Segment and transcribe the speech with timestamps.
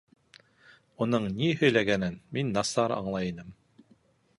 [1.05, 3.59] Уның ни һөйләгәнен мин насар аңлай инем.